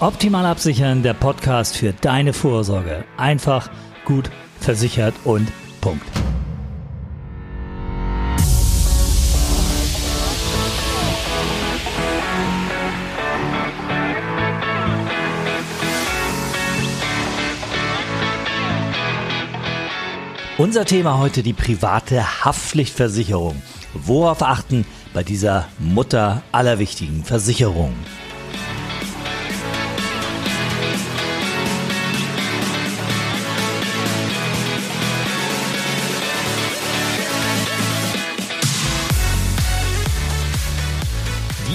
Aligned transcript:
Optimal 0.00 0.46
absichern, 0.46 1.02
der 1.02 1.12
Podcast 1.12 1.76
für 1.76 1.92
deine 1.92 2.32
Vorsorge. 2.32 3.04
Einfach, 3.18 3.68
gut, 4.06 4.30
versichert 4.58 5.14
und 5.24 5.46
Punkt. 5.82 6.02
Unser 20.56 20.86
Thema 20.86 21.18
heute 21.18 21.42
die 21.42 21.52
private 21.52 22.42
Haftpflichtversicherung. 22.46 23.60
Worauf 23.92 24.42
achten 24.42 24.86
bei 25.12 25.22
dieser 25.22 25.68
Mutter 25.78 26.42
aller 26.52 26.78
wichtigen 26.78 27.22
Versicherungen? 27.22 28.19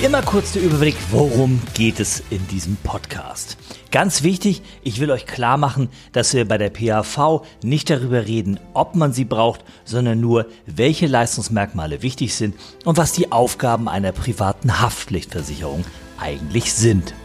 Immer 0.05 0.21
kurz 0.21 0.51
der 0.51 0.61
Überblick, 0.61 0.95
worum 1.09 1.59
geht 1.73 1.99
es 1.99 2.21
in 2.29 2.47
diesem 2.49 2.75
Podcast. 2.75 3.57
Ganz 3.89 4.21
wichtig, 4.21 4.61
ich 4.83 4.99
will 4.99 5.09
euch 5.09 5.25
klar 5.25 5.57
machen, 5.57 5.89
dass 6.11 6.35
wir 6.35 6.47
bei 6.47 6.59
der 6.59 6.69
PAV 6.69 7.41
nicht 7.63 7.89
darüber 7.89 8.27
reden, 8.27 8.59
ob 8.75 8.93
man 8.93 9.13
sie 9.13 9.25
braucht, 9.25 9.65
sondern 9.83 10.21
nur, 10.21 10.45
welche 10.67 11.07
Leistungsmerkmale 11.07 12.03
wichtig 12.03 12.35
sind 12.35 12.53
und 12.83 12.97
was 12.97 13.13
die 13.13 13.31
Aufgaben 13.31 13.89
einer 13.89 14.11
privaten 14.11 14.79
Haftpflichtversicherung 14.79 15.83
eigentlich 16.19 16.71
sind. 16.71 17.15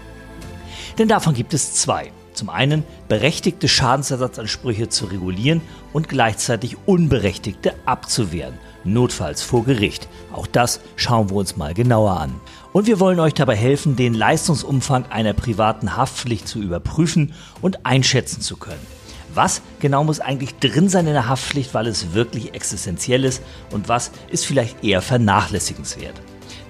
Denn 0.96 1.08
davon 1.08 1.34
gibt 1.34 1.52
es 1.52 1.74
zwei. 1.74 2.12
Zum 2.32 2.48
einen 2.48 2.84
berechtigte 3.08 3.68
Schadensersatzansprüche 3.68 4.88
zu 4.88 5.04
regulieren 5.04 5.60
und 5.92 6.08
gleichzeitig 6.08 6.78
unberechtigte 6.86 7.74
abzuwehren, 7.84 8.54
notfalls 8.84 9.42
vor 9.42 9.64
Gericht. 9.64 10.08
Auch 10.32 10.46
das 10.46 10.80
schauen 10.96 11.30
wir 11.30 11.36
uns 11.36 11.56
mal 11.56 11.74
genauer 11.74 12.18
an. 12.18 12.34
Und 12.72 12.86
wir 12.86 13.00
wollen 13.00 13.20
euch 13.20 13.34
dabei 13.34 13.56
helfen, 13.56 13.96
den 13.96 14.14
Leistungsumfang 14.14 15.06
einer 15.10 15.32
privaten 15.32 15.96
Haftpflicht 15.96 16.46
zu 16.46 16.60
überprüfen 16.60 17.34
und 17.60 17.84
einschätzen 17.84 18.40
zu 18.40 18.56
können. 18.56 18.86
Was 19.34 19.62
genau 19.78 20.04
muss 20.04 20.20
eigentlich 20.20 20.56
drin 20.56 20.88
sein 20.88 21.06
in 21.06 21.12
der 21.12 21.28
Haftpflicht, 21.28 21.72
weil 21.74 21.86
es 21.86 22.14
wirklich 22.14 22.54
existenziell 22.54 23.24
ist 23.24 23.42
und 23.70 23.88
was 23.88 24.10
ist 24.28 24.44
vielleicht 24.44 24.82
eher 24.82 25.02
vernachlässigenswert? 25.02 26.20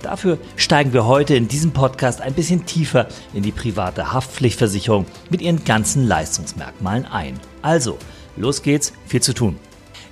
Dafür 0.03 0.39
steigen 0.57 0.93
wir 0.93 1.07
heute 1.07 1.35
in 1.35 1.49
diesem 1.49 1.73
Podcast 1.73 2.21
ein 2.21 2.35
bisschen 2.35 2.65
tiefer 2.67 3.07
in 3.35 3.43
die 3.43 3.53
private 3.53 4.13
Haftpflichtversicherung 4.13 5.07
mit 5.29 5.43
ihren 5.43 5.65
ganzen 5.65 6.07
Leistungsmerkmalen 6.07 7.07
ein. 7.07 7.39
Also, 7.63 7.99
los 8.37 8.63
geht's, 8.63 8.93
viel 9.07 9.21
zu 9.21 9.35
tun. 9.35 9.57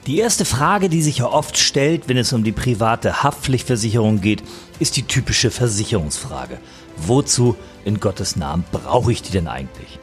Die 0.08 0.20
erste 0.20 0.46
Frage, 0.46 0.88
die 0.88 1.02
sich 1.02 1.18
ja 1.18 1.26
oft 1.26 1.58
stellt, 1.58 2.08
wenn 2.08 2.16
es 2.16 2.32
um 2.32 2.42
die 2.42 2.50
private 2.50 3.22
Haftpflichtversicherung 3.22 4.22
geht, 4.22 4.42
ist 4.78 4.96
die 4.96 5.02
typische 5.02 5.50
Versicherungsfrage. 5.50 6.56
Wozu 6.96 7.56
in 7.84 8.00
Gottes 8.00 8.34
Namen 8.34 8.64
brauche 8.72 9.12
ich 9.12 9.20
die 9.20 9.32
denn 9.32 9.48
eigentlich? 9.48 9.98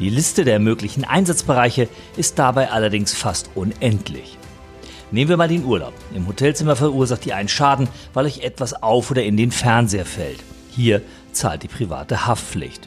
Die 0.00 0.10
Liste 0.10 0.44
der 0.44 0.58
möglichen 0.58 1.04
Einsatzbereiche 1.04 1.88
ist 2.18 2.38
dabei 2.38 2.70
allerdings 2.70 3.14
fast 3.14 3.48
unendlich. 3.54 4.36
Nehmen 5.12 5.30
wir 5.30 5.38
mal 5.38 5.48
den 5.48 5.64
Urlaub. 5.64 5.94
Im 6.14 6.28
Hotelzimmer 6.28 6.76
verursacht 6.76 7.24
ihr 7.24 7.34
einen 7.34 7.48
Schaden, 7.48 7.88
weil 8.12 8.26
euch 8.26 8.40
etwas 8.40 8.74
auf 8.74 9.10
oder 9.10 9.22
in 9.22 9.38
den 9.38 9.50
Fernseher 9.50 10.04
fällt. 10.04 10.40
Hier 10.72 11.00
zahlt 11.32 11.62
die 11.62 11.68
private 11.68 12.26
Haftpflicht. 12.26 12.86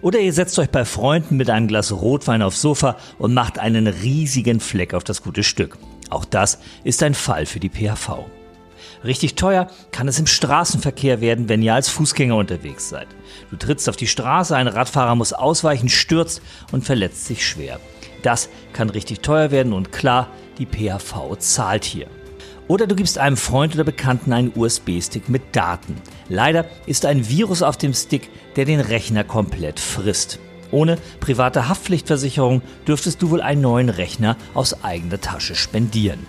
Oder 0.00 0.18
ihr 0.18 0.32
setzt 0.32 0.58
euch 0.58 0.68
bei 0.68 0.84
Freunden 0.84 1.36
mit 1.36 1.48
einem 1.48 1.68
Glas 1.68 1.92
Rotwein 1.92 2.42
aufs 2.42 2.60
Sofa 2.60 2.96
und 3.18 3.34
macht 3.34 3.60
einen 3.60 3.86
riesigen 3.86 4.58
Fleck 4.58 4.94
auf 4.94 5.04
das 5.04 5.22
gute 5.22 5.44
Stück. 5.44 5.78
Auch 6.12 6.26
das 6.26 6.58
ist 6.84 7.02
ein 7.02 7.14
Fall 7.14 7.46
für 7.46 7.58
die 7.58 7.70
PHV. 7.70 8.26
Richtig 9.02 9.34
teuer 9.34 9.68
kann 9.92 10.08
es 10.08 10.18
im 10.18 10.26
Straßenverkehr 10.26 11.22
werden, 11.22 11.48
wenn 11.48 11.62
ihr 11.62 11.74
als 11.74 11.88
Fußgänger 11.88 12.36
unterwegs 12.36 12.90
seid. 12.90 13.08
Du 13.50 13.56
trittst 13.56 13.88
auf 13.88 13.96
die 13.96 14.06
Straße, 14.06 14.54
ein 14.54 14.68
Radfahrer 14.68 15.14
muss 15.14 15.32
ausweichen, 15.32 15.88
stürzt 15.88 16.42
und 16.70 16.84
verletzt 16.84 17.24
sich 17.24 17.46
schwer. 17.46 17.80
Das 18.22 18.50
kann 18.74 18.90
richtig 18.90 19.20
teuer 19.20 19.50
werden 19.50 19.72
und 19.72 19.90
klar, 19.90 20.28
die 20.58 20.66
PHV 20.66 21.38
zahlt 21.38 21.84
hier. 21.84 22.08
Oder 22.68 22.86
du 22.86 22.94
gibst 22.94 23.16
einem 23.16 23.38
Freund 23.38 23.74
oder 23.74 23.84
Bekannten 23.84 24.34
einen 24.34 24.52
USB-Stick 24.54 25.30
mit 25.30 25.56
Daten. 25.56 25.96
Leider 26.28 26.66
ist 26.84 27.06
ein 27.06 27.26
Virus 27.28 27.62
auf 27.62 27.78
dem 27.78 27.94
Stick, 27.94 28.28
der 28.56 28.66
den 28.66 28.80
Rechner 28.80 29.24
komplett 29.24 29.80
frisst. 29.80 30.38
Ohne 30.72 30.98
private 31.20 31.68
Haftpflichtversicherung 31.68 32.62
dürftest 32.88 33.22
du 33.22 33.30
wohl 33.30 33.42
einen 33.42 33.60
neuen 33.60 33.90
Rechner 33.90 34.36
aus 34.54 34.82
eigener 34.82 35.20
Tasche 35.20 35.54
spendieren. 35.54 36.26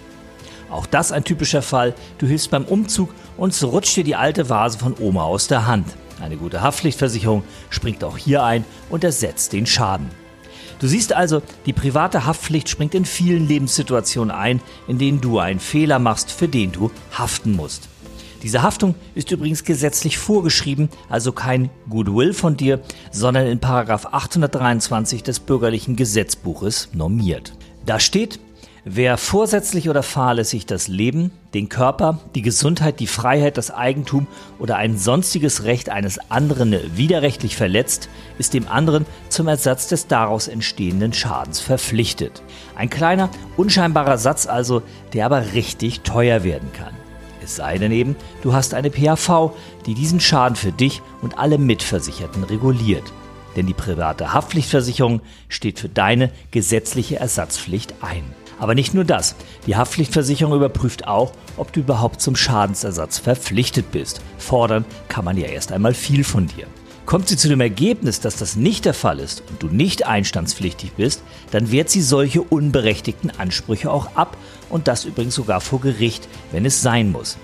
Auch 0.69 0.85
das 0.85 1.11
ein 1.11 1.23
typischer 1.23 1.61
Fall. 1.61 1.95
Du 2.17 2.27
hilfst 2.27 2.51
beim 2.51 2.65
Umzug 2.65 3.09
und 3.37 3.53
so 3.53 3.69
rutscht 3.69 3.95
dir 3.95 4.03
die 4.03 4.15
alte 4.15 4.49
Vase 4.49 4.77
von 4.77 4.95
Oma 4.99 5.23
aus 5.23 5.47
der 5.47 5.65
Hand. 5.65 5.87
Eine 6.21 6.37
gute 6.37 6.61
Haftpflichtversicherung 6.61 7.43
springt 7.69 8.03
auch 8.03 8.17
hier 8.17 8.43
ein 8.43 8.65
und 8.89 9.03
ersetzt 9.03 9.53
den 9.53 9.65
Schaden. 9.65 10.09
Du 10.79 10.87
siehst 10.87 11.13
also, 11.13 11.41
die 11.65 11.73
private 11.73 12.25
Haftpflicht 12.25 12.67
springt 12.67 12.95
in 12.95 13.05
vielen 13.05 13.47
Lebenssituationen 13.47 14.31
ein, 14.31 14.59
in 14.87 14.97
denen 14.97 15.21
du 15.21 15.39
einen 15.39 15.59
Fehler 15.59 15.99
machst, 15.99 16.31
für 16.31 16.47
den 16.47 16.71
du 16.71 16.91
haften 17.17 17.53
musst. 17.53 17.87
Diese 18.43 18.61
Haftung 18.61 18.95
ist 19.15 19.31
übrigens 19.31 19.63
gesetzlich 19.63 20.17
vorgeschrieben, 20.17 20.89
also 21.09 21.31
kein 21.31 21.69
Goodwill 21.89 22.33
von 22.33 22.57
dir, 22.57 22.81
sondern 23.11 23.47
in 23.47 23.63
823 23.63 25.23
des 25.23 25.39
bürgerlichen 25.39 25.95
Gesetzbuches 25.95 26.89
normiert. 26.93 27.53
Da 27.85 27.99
steht, 27.99 28.39
Wer 28.85 29.17
vorsätzlich 29.17 29.87
oder 29.87 30.03
fahrlässig 30.03 30.65
das 30.65 30.89
Leben, 30.89 31.31
den 31.53 31.69
Körper, 31.69 32.19
die 32.35 32.41
Gesundheit, 32.41 32.99
die 32.99 33.07
Freiheit, 33.07 33.57
das 33.57 33.71
Eigentum 33.71 34.27
oder 34.59 34.75
ein 34.75 34.97
sonstiges 34.97 35.63
Recht 35.63 35.87
eines 35.87 36.19
anderen 36.29 36.75
widerrechtlich 36.97 37.55
verletzt, 37.55 38.09
ist 38.39 38.53
dem 38.53 38.67
anderen 38.67 39.05
zum 39.29 39.47
Ersatz 39.47 39.87
des 39.87 40.07
daraus 40.07 40.49
entstehenden 40.49 41.13
Schadens 41.13 41.61
verpflichtet. 41.61 42.43
Ein 42.75 42.89
kleiner, 42.89 43.29
unscheinbarer 43.55 44.17
Satz 44.17 44.47
also, 44.47 44.81
der 45.13 45.27
aber 45.27 45.53
richtig 45.53 46.01
teuer 46.01 46.43
werden 46.43 46.73
kann. 46.73 47.02
Es 47.43 47.57
sei 47.57 47.77
denn 47.77 47.91
eben, 47.91 48.15
du 48.41 48.53
hast 48.53 48.73
eine 48.73 48.89
PAV, 48.89 49.51
die 49.85 49.93
diesen 49.93 50.19
Schaden 50.19 50.55
für 50.55 50.71
dich 50.71 51.01
und 51.21 51.37
alle 51.37 51.57
Mitversicherten 51.57 52.43
reguliert. 52.43 53.03
Denn 53.55 53.67
die 53.67 53.73
private 53.73 54.33
Haftpflichtversicherung 54.33 55.21
steht 55.49 55.79
für 55.79 55.89
deine 55.89 56.31
gesetzliche 56.51 57.17
Ersatzpflicht 57.17 57.95
ein. 58.01 58.23
Aber 58.59 58.75
nicht 58.75 58.93
nur 58.93 59.03
das. 59.03 59.35
Die 59.67 59.75
Haftpflichtversicherung 59.75 60.55
überprüft 60.55 61.07
auch, 61.07 61.33
ob 61.57 61.73
du 61.73 61.81
überhaupt 61.81 62.21
zum 62.21 62.35
Schadensersatz 62.35 63.19
verpflichtet 63.19 63.91
bist. 63.91 64.21
Fordern 64.37 64.85
kann 65.09 65.25
man 65.25 65.37
ja 65.37 65.47
erst 65.47 65.71
einmal 65.71 65.93
viel 65.93 66.23
von 66.23 66.47
dir. 66.47 66.67
Kommt 67.05 67.27
sie 67.27 67.35
zu 67.35 67.49
dem 67.49 67.59
Ergebnis, 67.59 68.21
dass 68.21 68.37
das 68.37 68.55
nicht 68.55 68.85
der 68.85 68.93
Fall 68.93 69.19
ist 69.19 69.43
und 69.49 69.61
du 69.61 69.67
nicht 69.67 70.07
einstandspflichtig 70.07 70.93
bist, 70.93 71.21
dann 71.51 71.69
wehrt 71.69 71.89
sie 71.89 72.01
solche 72.01 72.41
unberechtigten 72.41 73.29
Ansprüche 73.37 73.91
auch 73.91 74.15
ab 74.15 74.37
und 74.73 74.87
das 74.87 75.05
übrigens 75.05 75.35
sogar 75.35 75.61
vor 75.61 75.79
Gericht, 75.79 76.27
wenn 76.51 76.65
es 76.65 76.81
sein 76.81 77.11
muss. 77.11 77.37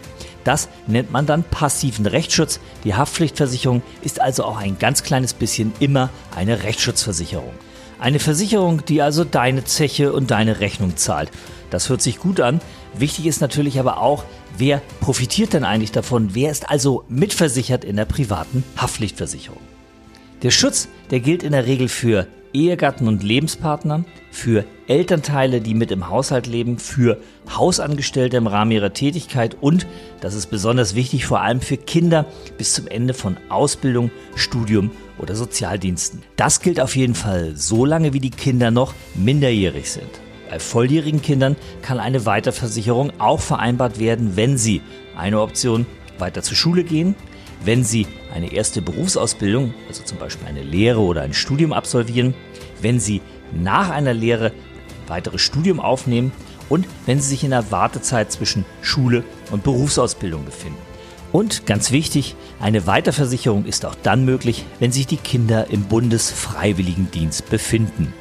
Das 0.43 0.67
nennt 0.87 1.11
man 1.11 1.27
dann 1.27 1.43
passiven 1.43 2.07
Rechtsschutz. 2.07 2.59
Die 2.83 2.95
Haftpflichtversicherung 2.95 3.83
ist 4.01 4.19
also 4.19 4.45
auch 4.45 4.57
ein 4.57 4.79
ganz 4.79 5.03
kleines 5.03 5.33
bisschen 5.33 5.71
immer 5.79 6.09
eine 6.35 6.63
Rechtsschutzversicherung. 6.63 7.53
Eine 7.99 8.19
Versicherung, 8.19 8.83
die 8.85 9.01
also 9.01 9.25
deine 9.25 9.63
Zeche 9.63 10.11
und 10.11 10.31
deine 10.31 10.59
Rechnung 10.59 10.97
zahlt. 10.97 11.29
Das 11.69 11.89
hört 11.89 12.01
sich 12.01 12.17
gut 12.17 12.39
an. 12.39 12.61
Wichtig 12.97 13.27
ist 13.27 13.41
natürlich 13.41 13.79
aber 13.79 13.99
auch, 13.99 14.23
wer 14.57 14.81
profitiert 14.99 15.53
denn 15.53 15.63
eigentlich 15.65 15.91
davon? 15.91 16.29
Wer 16.33 16.49
ist 16.49 16.69
also 16.69 17.03
mitversichert 17.09 17.83
in 17.83 17.97
der 17.97 18.05
privaten 18.05 18.63
Haftpflichtversicherung? 18.75 19.68
Der 20.41 20.51
Schutz, 20.51 20.87
der 21.11 21.19
gilt 21.19 21.43
in 21.43 21.51
der 21.51 21.65
Regel 21.65 21.89
für 21.89 22.25
Ehegatten 22.53 23.09
und 23.09 23.23
Lebenspartner, 23.23 24.05
für 24.31 24.63
Elternteile, 24.87 25.59
die 25.59 25.73
mit 25.73 25.91
im 25.91 26.07
Haushalt 26.07 26.47
leben, 26.47 26.77
für 26.77 27.17
Hausangestellte 27.53 28.37
im 28.37 28.47
Rahmen 28.47 28.71
ihrer 28.71 28.93
Tätigkeit 28.93 29.57
und, 29.59 29.85
das 30.21 30.35
ist 30.35 30.47
besonders 30.47 30.95
wichtig, 30.95 31.25
vor 31.25 31.41
allem 31.41 31.59
für 31.59 31.75
Kinder 31.75 32.25
bis 32.57 32.73
zum 32.73 32.87
Ende 32.87 33.13
von 33.13 33.35
Ausbildung, 33.49 34.11
Studium 34.35 34.91
oder 35.17 35.35
Sozialdiensten. 35.35 36.23
Das 36.37 36.61
gilt 36.61 36.79
auf 36.79 36.95
jeden 36.95 37.15
Fall 37.15 37.57
so 37.57 37.85
lange, 37.85 38.13
wie 38.13 38.21
die 38.21 38.31
Kinder 38.31 38.71
noch 38.71 38.93
minderjährig 39.15 39.91
sind. 39.91 40.09
Bei 40.49 40.57
volljährigen 40.57 41.21
Kindern 41.21 41.57
kann 41.81 41.99
eine 41.99 42.25
Weiterversicherung 42.25 43.11
auch 43.19 43.41
vereinbart 43.41 43.99
werden, 43.99 44.37
wenn 44.37 44.57
sie 44.57 44.81
eine 45.17 45.41
Option 45.41 45.85
weiter 46.17 46.41
zur 46.43 46.55
Schule 46.55 46.85
gehen, 46.85 47.15
wenn 47.63 47.83
Sie 47.83 48.07
eine 48.33 48.51
erste 48.51 48.81
Berufsausbildung, 48.81 49.73
also 49.87 50.03
zum 50.03 50.17
Beispiel 50.17 50.47
eine 50.47 50.63
Lehre 50.63 50.99
oder 50.99 51.21
ein 51.21 51.33
Studium 51.33 51.73
absolvieren, 51.73 52.33
wenn 52.81 52.99
Sie 52.99 53.21
nach 53.51 53.89
einer 53.89 54.13
Lehre 54.13 54.47
ein 54.47 55.09
weiteres 55.09 55.41
Studium 55.41 55.79
aufnehmen 55.79 56.31
und 56.69 56.85
wenn 57.05 57.19
Sie 57.19 57.29
sich 57.29 57.43
in 57.43 57.51
der 57.51 57.71
Wartezeit 57.71 58.31
zwischen 58.31 58.65
Schule 58.81 59.23
und 59.51 59.63
Berufsausbildung 59.63 60.45
befinden. 60.45 60.77
Und 61.31 61.65
ganz 61.65 61.91
wichtig, 61.91 62.35
eine 62.59 62.87
Weiterversicherung 62.87 63.65
ist 63.65 63.85
auch 63.85 63.95
dann 64.01 64.25
möglich, 64.25 64.65
wenn 64.79 64.91
sich 64.91 65.05
die 65.05 65.17
Kinder 65.17 65.69
im 65.69 65.83
Bundesfreiwilligendienst 65.83 67.49
befinden. 67.49 68.13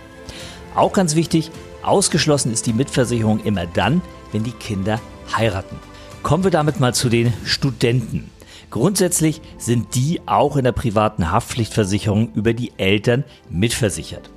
Auch 0.75 0.93
ganz 0.93 1.15
wichtig, 1.15 1.51
ausgeschlossen 1.83 2.53
ist 2.53 2.67
die 2.67 2.75
Mitversicherung 2.75 3.41
immer 3.45 3.67
dann, 3.67 4.03
wenn 4.33 4.45
die 4.45 4.53
Kinder 4.53 5.01
heiraten. 5.35 5.77
Kommen 6.23 6.45
wir 6.45 6.51
damit 6.51 6.81
mal 6.81 6.95
zu 6.95 7.09
den 7.09 7.33
Studenten. 7.45 8.31
Grundsätzlich 8.71 9.41
sind 9.57 9.95
die 9.95 10.21
auch 10.27 10.57
in 10.57 10.65
der 10.65 10.73
privaten 10.73 11.31
Haftpflichtversicherung 11.31 12.33
über 12.35 12.53
die 12.53 12.73
Eltern 12.77 13.25
mitversichert. 13.49 14.31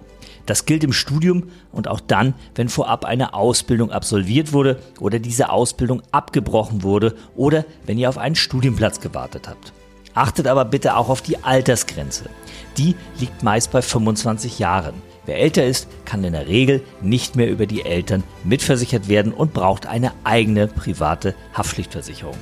Das 0.45 0.66
gilt 0.66 0.83
im 0.83 0.94
Studium 0.94 1.50
und 1.72 1.88
auch 1.88 2.00
dann, 2.00 2.33
wenn 2.56 2.69
vorab 2.69 3.06
eine 3.06 3.33
Ausbildung 3.33 3.92
absolviert 3.92 4.54
wurde 4.54 4.80
oder 5.00 5.19
diese 5.19 5.50
Ausbildung 5.50 6.01
abgebrochen 6.12 6.83
wurde 6.83 7.16
oder 7.36 7.66
wenn 7.86 7.98
ihr 7.98 8.10
auf 8.10 8.18
einen 8.18 8.36
Studienplatz 8.36 9.00
gewartet 9.00 9.48
habt. 9.48 9.74
Achtet 10.13 10.48
aber 10.48 10.66
bitte 10.66 10.98
auch 10.98 11.10
auf 11.10 11.22
die 11.22 11.44
Altersgrenze. 11.44 12.25
Die 12.78 12.95
liegt 13.19 13.44
meist 13.44 13.72
bei 13.72 13.81
25 13.81 14.60
Jahren. 14.60 14.95
Wer 15.25 15.39
älter 15.39 15.66
ist, 15.66 15.88
kann 16.04 16.24
in 16.24 16.33
der 16.33 16.48
Regel 16.48 16.81
nicht 17.01 17.36
mehr 17.36 17.50
über 17.50 17.66
die 17.66 17.86
Eltern 17.86 18.24
mitversichert 18.44 19.07
werden 19.07 19.33
und 19.33 19.54
braucht 19.54 19.86
eine 19.86 20.12
eigene 20.24 20.68
private 20.68 21.36
Haftpflichtversicherung. 21.54 22.36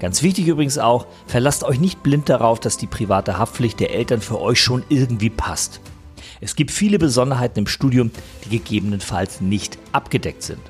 Ganz 0.00 0.22
wichtig 0.22 0.46
übrigens 0.46 0.78
auch, 0.78 1.06
verlasst 1.26 1.64
euch 1.64 1.80
nicht 1.80 2.02
blind 2.02 2.28
darauf, 2.28 2.60
dass 2.60 2.76
die 2.76 2.86
private 2.86 3.38
Haftpflicht 3.38 3.80
der 3.80 3.92
Eltern 3.94 4.20
für 4.20 4.40
euch 4.40 4.60
schon 4.60 4.84
irgendwie 4.88 5.30
passt. 5.30 5.80
Es 6.40 6.54
gibt 6.54 6.70
viele 6.70 6.98
Besonderheiten 6.98 7.60
im 7.60 7.66
Studium, 7.66 8.10
die 8.44 8.50
gegebenenfalls 8.50 9.40
nicht 9.40 9.78
abgedeckt 9.92 10.42
sind. 10.42 10.60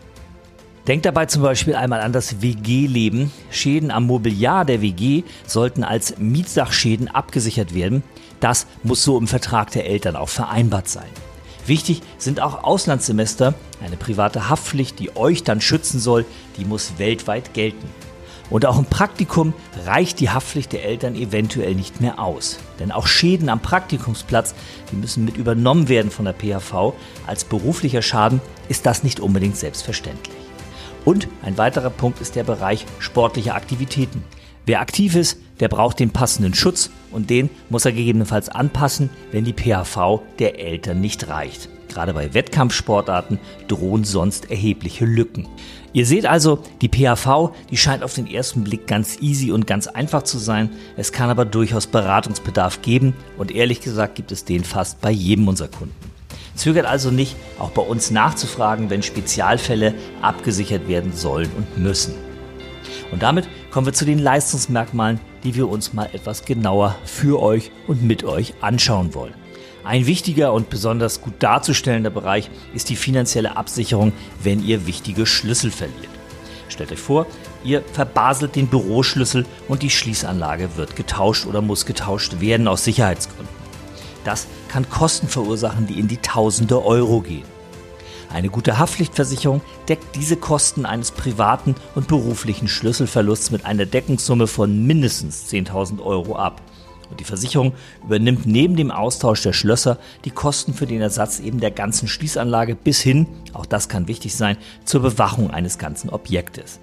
Denkt 0.86 1.04
dabei 1.04 1.26
zum 1.26 1.42
Beispiel 1.42 1.74
einmal 1.74 2.00
an 2.00 2.14
das 2.14 2.40
WG-Leben. 2.40 3.30
Schäden 3.50 3.90
am 3.90 4.06
Mobiliar 4.06 4.64
der 4.64 4.80
WG 4.80 5.24
sollten 5.46 5.84
als 5.84 6.16
Mietsachschäden 6.16 7.08
abgesichert 7.08 7.74
werden. 7.74 8.02
Das 8.40 8.66
muss 8.82 9.04
so 9.04 9.18
im 9.18 9.26
Vertrag 9.26 9.70
der 9.72 9.84
Eltern 9.84 10.16
auch 10.16 10.30
vereinbart 10.30 10.88
sein. 10.88 11.08
Wichtig 11.66 12.00
sind 12.16 12.40
auch 12.40 12.64
Auslandssemester. 12.64 13.52
Eine 13.84 13.98
private 13.98 14.48
Haftpflicht, 14.48 14.98
die 14.98 15.14
euch 15.14 15.44
dann 15.44 15.60
schützen 15.60 16.00
soll, 16.00 16.24
die 16.56 16.64
muss 16.64 16.94
weltweit 16.96 17.52
gelten. 17.52 17.86
Und 18.50 18.64
auch 18.64 18.78
im 18.78 18.86
Praktikum 18.86 19.52
reicht 19.84 20.20
die 20.20 20.30
Haftpflicht 20.30 20.72
der 20.72 20.84
Eltern 20.84 21.14
eventuell 21.14 21.74
nicht 21.74 22.00
mehr 22.00 22.18
aus. 22.18 22.58
Denn 22.78 22.92
auch 22.92 23.06
Schäden 23.06 23.48
am 23.48 23.60
Praktikumsplatz, 23.60 24.54
die 24.90 24.96
müssen 24.96 25.24
mit 25.24 25.36
übernommen 25.36 25.88
werden 25.88 26.10
von 26.10 26.24
der 26.24 26.34
PHV. 26.34 26.94
Als 27.26 27.44
beruflicher 27.44 28.02
Schaden 28.02 28.40
ist 28.68 28.86
das 28.86 29.02
nicht 29.02 29.20
unbedingt 29.20 29.56
selbstverständlich. 29.56 30.36
Und 31.04 31.28
ein 31.42 31.58
weiterer 31.58 31.90
Punkt 31.90 32.20
ist 32.20 32.36
der 32.36 32.44
Bereich 32.44 32.86
sportlicher 32.98 33.54
Aktivitäten. 33.54 34.24
Wer 34.66 34.80
aktiv 34.80 35.14
ist, 35.14 35.38
der 35.60 35.68
braucht 35.68 35.98
den 35.98 36.10
passenden 36.10 36.54
Schutz 36.54 36.90
und 37.10 37.30
den 37.30 37.50
muss 37.70 37.84
er 37.84 37.92
gegebenenfalls 37.92 38.48
anpassen, 38.48 39.10
wenn 39.32 39.44
die 39.44 39.52
PHV 39.52 40.20
der 40.38 40.60
Eltern 40.60 41.00
nicht 41.00 41.28
reicht. 41.28 41.68
Gerade 41.88 42.14
bei 42.14 42.34
Wettkampfsportarten 42.34 43.38
drohen 43.66 44.04
sonst 44.04 44.50
erhebliche 44.50 45.04
Lücken. 45.04 45.48
Ihr 45.92 46.04
seht 46.04 46.26
also, 46.26 46.62
die 46.82 46.88
PHV, 46.88 47.50
die 47.70 47.76
scheint 47.78 48.02
auf 48.02 48.14
den 48.14 48.26
ersten 48.26 48.62
Blick 48.62 48.86
ganz 48.86 49.18
easy 49.20 49.50
und 49.50 49.66
ganz 49.66 49.86
einfach 49.86 50.22
zu 50.22 50.38
sein. 50.38 50.70
Es 50.96 51.12
kann 51.12 51.30
aber 51.30 51.46
durchaus 51.46 51.86
Beratungsbedarf 51.86 52.82
geben 52.82 53.14
und 53.38 53.50
ehrlich 53.50 53.80
gesagt 53.80 54.14
gibt 54.14 54.30
es 54.30 54.44
den 54.44 54.64
fast 54.64 55.00
bei 55.00 55.10
jedem 55.10 55.48
unserer 55.48 55.68
Kunden. 55.68 55.94
Zögert 56.54 56.86
also 56.86 57.10
nicht, 57.10 57.36
auch 57.58 57.70
bei 57.70 57.82
uns 57.82 58.10
nachzufragen, 58.10 58.90
wenn 58.90 59.02
Spezialfälle 59.02 59.94
abgesichert 60.20 60.88
werden 60.88 61.12
sollen 61.12 61.50
und 61.56 61.78
müssen. 61.78 62.14
Und 63.12 63.22
damit 63.22 63.48
kommen 63.70 63.86
wir 63.86 63.92
zu 63.92 64.04
den 64.04 64.18
Leistungsmerkmalen, 64.18 65.20
die 65.44 65.54
wir 65.54 65.68
uns 65.68 65.92
mal 65.92 66.08
etwas 66.12 66.44
genauer 66.44 66.96
für 67.04 67.40
euch 67.40 67.70
und 67.86 68.02
mit 68.02 68.24
euch 68.24 68.54
anschauen 68.60 69.14
wollen. 69.14 69.34
Ein 69.84 70.06
wichtiger 70.06 70.52
und 70.52 70.70
besonders 70.70 71.22
gut 71.22 71.34
darzustellender 71.38 72.10
Bereich 72.10 72.50
ist 72.74 72.90
die 72.90 72.96
finanzielle 72.96 73.56
Absicherung, 73.56 74.12
wenn 74.42 74.64
ihr 74.64 74.86
wichtige 74.86 75.24
Schlüssel 75.24 75.70
verliert. 75.70 76.08
Stellt 76.68 76.92
euch 76.92 76.98
vor, 76.98 77.26
ihr 77.64 77.82
verbaselt 77.92 78.54
den 78.54 78.66
Büroschlüssel 78.66 79.46
und 79.68 79.82
die 79.82 79.90
Schließanlage 79.90 80.76
wird 80.76 80.96
getauscht 80.96 81.46
oder 81.46 81.62
muss 81.62 81.86
getauscht 81.86 82.40
werden 82.40 82.68
aus 82.68 82.84
Sicherheitsgründen. 82.84 83.48
Das 84.24 84.46
kann 84.68 84.88
Kosten 84.90 85.28
verursachen, 85.28 85.86
die 85.86 85.98
in 85.98 86.08
die 86.08 86.18
Tausende 86.18 86.84
Euro 86.84 87.20
gehen. 87.20 87.57
Eine 88.30 88.50
gute 88.50 88.78
Haftpflichtversicherung 88.78 89.62
deckt 89.88 90.14
diese 90.14 90.36
Kosten 90.36 90.84
eines 90.84 91.10
privaten 91.12 91.74
und 91.94 92.08
beruflichen 92.08 92.68
Schlüsselverlusts 92.68 93.50
mit 93.50 93.64
einer 93.64 93.86
Deckungssumme 93.86 94.46
von 94.46 94.86
mindestens 94.86 95.50
10.000 95.50 96.02
Euro 96.02 96.36
ab. 96.36 96.60
Und 97.10 97.20
die 97.20 97.24
Versicherung 97.24 97.72
übernimmt 98.04 98.44
neben 98.44 98.76
dem 98.76 98.90
Austausch 98.90 99.42
der 99.42 99.54
Schlösser 99.54 99.98
die 100.26 100.30
Kosten 100.30 100.74
für 100.74 100.86
den 100.86 101.00
Ersatz 101.00 101.40
eben 101.40 101.58
der 101.58 101.70
ganzen 101.70 102.06
Schließanlage 102.06 102.74
bis 102.74 103.00
hin, 103.00 103.26
auch 103.54 103.64
das 103.64 103.88
kann 103.88 104.08
wichtig 104.08 104.36
sein, 104.36 104.58
zur 104.84 105.00
Bewachung 105.00 105.50
eines 105.50 105.78
ganzen 105.78 106.10
Objektes. 106.10 106.80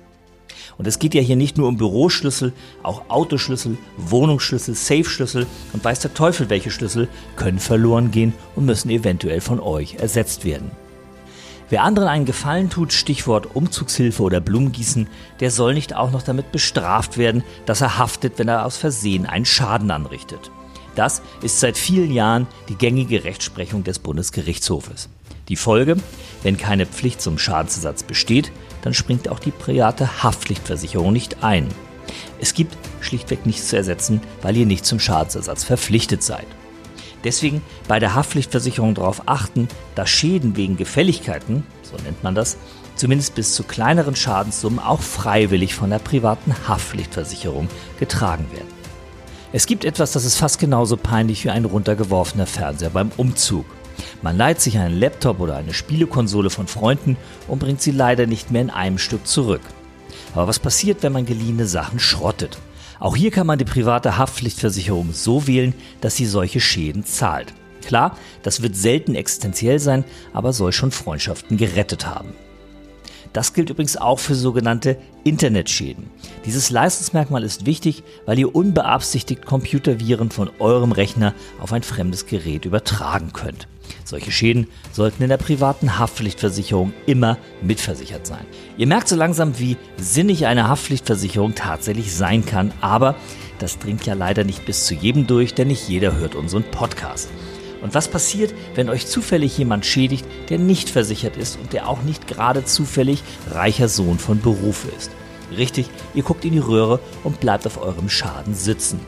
Und 0.79 0.87
es 0.87 0.97
geht 0.97 1.13
ja 1.13 1.21
hier 1.21 1.35
nicht 1.35 1.57
nur 1.57 1.67
um 1.67 1.77
Büroschlüssel, 1.77 2.53
auch 2.81 3.03
Autoschlüssel, 3.09 3.77
Wohnungsschlüssel, 3.97 4.73
Safe-Schlüssel 4.73 5.45
und 5.73 5.83
weiß 5.83 5.99
der 5.99 6.15
Teufel 6.15 6.49
welche 6.49 6.71
Schlüssel 6.71 7.07
können 7.35 7.59
verloren 7.59 8.09
gehen 8.09 8.33
und 8.55 8.65
müssen 8.65 8.89
eventuell 8.89 9.41
von 9.41 9.59
euch 9.59 9.95
ersetzt 9.95 10.43
werden. 10.43 10.71
Wer 11.69 11.83
anderen 11.83 12.07
einen 12.07 12.25
Gefallen 12.25 12.69
tut, 12.69 12.93
Stichwort 12.93 13.55
Umzugshilfe 13.55 14.21
oder 14.21 14.39
Blumengießen, 14.39 15.07
der 15.39 15.49
soll 15.49 15.73
nicht 15.73 15.95
auch 15.95 16.11
noch 16.11 16.21
damit 16.21 16.51
bestraft 16.51 17.17
werden, 17.17 17.43
dass 17.65 17.81
er 17.81 17.97
haftet, 17.97 18.37
wenn 18.37 18.47
er 18.47 18.65
aus 18.65 18.77
Versehen 18.77 19.25
einen 19.25 19.45
Schaden 19.45 19.89
anrichtet. 19.89 20.51
Das 20.93 21.23
ist 21.41 21.59
seit 21.59 21.77
vielen 21.77 22.11
Jahren 22.11 22.47
die 22.69 22.75
gängige 22.75 23.23
Rechtsprechung 23.23 23.83
des 23.83 23.99
Bundesgerichtshofes. 23.99 25.09
Die 25.49 25.55
Folge, 25.55 25.97
wenn 26.43 26.57
keine 26.57 26.85
Pflicht 26.85 27.21
zum 27.21 27.37
Schadensersatz 27.37 28.03
besteht, 28.03 28.51
dann 28.83 28.93
springt 28.93 29.27
auch 29.27 29.39
die 29.39 29.51
private 29.51 30.23
Haftpflichtversicherung 30.23 31.11
nicht 31.13 31.43
ein. 31.43 31.67
Es 32.39 32.53
gibt 32.53 32.77
schlichtweg 33.01 33.45
nichts 33.45 33.69
zu 33.69 33.75
ersetzen, 33.75 34.21
weil 34.41 34.55
ihr 34.55 34.65
nicht 34.65 34.85
zum 34.85 34.99
Schadensersatz 34.99 35.63
verpflichtet 35.63 36.21
seid. 36.21 36.45
Deswegen 37.25 37.61
bei 37.87 37.99
der 37.99 38.13
Haftpflichtversicherung 38.13 38.93
darauf 38.93 39.23
achten, 39.25 39.67
dass 39.95 40.09
Schäden 40.09 40.55
wegen 40.55 40.77
Gefälligkeiten, 40.77 41.63
so 41.81 41.97
nennt 42.03 42.23
man 42.23 42.35
das, 42.35 42.55
zumindest 42.95 43.35
bis 43.35 43.55
zu 43.55 43.63
kleineren 43.63 44.15
Schadenssummen 44.15 44.79
auch 44.79 45.01
freiwillig 45.01 45.73
von 45.75 45.89
der 45.89 45.99
privaten 45.99 46.55
Haftpflichtversicherung 46.67 47.67
getragen 47.99 48.45
werden. 48.53 48.73
Es 49.51 49.65
gibt 49.65 49.85
etwas, 49.85 50.11
das 50.11 50.23
ist 50.23 50.37
fast 50.37 50.59
genauso 50.59 50.97
peinlich 50.97 51.43
wie 51.43 51.49
ein 51.49 51.65
runtergeworfener 51.65 52.45
Fernseher 52.45 52.91
beim 52.91 53.11
Umzug. 53.17 53.65
Man 54.21 54.37
leiht 54.37 54.61
sich 54.61 54.77
einen 54.77 54.99
Laptop 54.99 55.39
oder 55.39 55.55
eine 55.55 55.73
Spielekonsole 55.73 56.49
von 56.49 56.67
Freunden 56.67 57.17
und 57.47 57.59
bringt 57.59 57.81
sie 57.81 57.91
leider 57.91 58.27
nicht 58.27 58.51
mehr 58.51 58.61
in 58.61 58.69
einem 58.69 58.97
Stück 58.97 59.25
zurück. 59.25 59.61
Aber 60.33 60.47
was 60.47 60.59
passiert, 60.59 61.01
wenn 61.01 61.13
man 61.13 61.25
geliehene 61.25 61.65
Sachen 61.65 61.99
schrottet? 61.99 62.57
Auch 62.99 63.15
hier 63.15 63.31
kann 63.31 63.47
man 63.47 63.59
die 63.59 63.65
private 63.65 64.17
Haftpflichtversicherung 64.17 65.13
so 65.13 65.47
wählen, 65.47 65.73
dass 66.01 66.15
sie 66.15 66.25
solche 66.25 66.59
Schäden 66.59 67.05
zahlt. 67.05 67.53
Klar, 67.85 68.17
das 68.41 68.61
wird 68.61 68.75
selten 68.75 69.15
existenziell 69.15 69.79
sein, 69.79 70.03
aber 70.33 70.53
soll 70.53 70.71
schon 70.71 70.91
Freundschaften 70.91 71.57
gerettet 71.57 72.07
haben. 72.07 72.33
Das 73.35 73.51
gilt 73.51 73.69
übrigens 73.69 73.97
auch 73.97 74.19
für 74.19 74.33
sogenannte 74.33 74.95
Internetschäden. 75.25 76.09
Dieses 76.45 76.69
Leistungsmerkmal 76.69 77.43
ist 77.43 77.65
wichtig, 77.65 78.01
weil 78.25 78.39
ihr 78.39 78.55
unbeabsichtigt 78.55 79.45
Computerviren 79.45 80.31
von 80.31 80.49
eurem 80.59 80.93
Rechner 80.93 81.33
auf 81.59 81.73
ein 81.73 81.83
fremdes 81.83 82.27
Gerät 82.27 82.63
übertragen 82.63 83.33
könnt. 83.33 83.67
Solche 84.05 84.31
Schäden 84.31 84.67
sollten 84.93 85.21
in 85.21 85.27
der 85.27 85.35
privaten 85.35 85.99
Haftpflichtversicherung 85.99 86.93
immer 87.07 87.37
mitversichert 87.61 88.25
sein. 88.25 88.45
Ihr 88.77 88.87
merkt 88.87 89.09
so 89.09 89.17
langsam, 89.17 89.59
wie 89.59 89.75
sinnig 89.97 90.45
eine 90.45 90.69
Haftpflichtversicherung 90.69 91.55
tatsächlich 91.55 92.15
sein 92.15 92.45
kann, 92.45 92.71
aber 92.79 93.15
das 93.59 93.79
dringt 93.79 94.05
ja 94.05 94.13
leider 94.13 94.45
nicht 94.45 94.65
bis 94.65 94.85
zu 94.85 94.93
jedem 94.93 95.27
durch, 95.27 95.53
denn 95.53 95.67
nicht 95.67 95.89
jeder 95.89 96.15
hört 96.15 96.35
unseren 96.35 96.63
Podcast. 96.63 97.29
Und 97.85 97.93
was 97.93 98.07
passiert, 98.07 98.51
wenn 98.73 98.89
euch 98.89 99.05
zufällig 99.05 99.59
jemand 99.59 99.85
schädigt, 99.85 100.25
der 100.49 100.57
nicht 100.57 100.89
versichert 100.89 101.37
ist 101.37 101.59
und 101.61 101.71
der 101.71 101.87
auch 101.87 102.01
nicht 102.01 102.27
gerade 102.27 102.65
zufällig 102.65 103.21
reicher 103.51 103.89
Sohn 103.89 104.17
von 104.17 104.41
Beruf 104.41 104.87
ist? 104.97 105.11
Richtig, 105.55 105.91
ihr 106.15 106.23
guckt 106.23 106.45
in 106.45 106.53
die 106.53 106.57
Röhre 106.57 106.99
und 107.23 107.39
bleibt 107.39 107.67
auf 107.67 107.79
eurem 107.79 108.09
Schaden 108.09 108.55
sitzen. 108.55 108.99